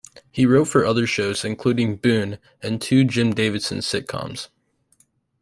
He 0.31 0.47
wrote 0.47 0.65
for 0.65 0.83
other 0.83 1.05
shows, 1.05 1.45
including 1.45 1.97
"Boon", 1.97 2.39
and 2.63 2.81
two 2.81 3.03
Jim 3.03 3.35
Davidson 3.35 3.81
sitcoms. 3.81 4.47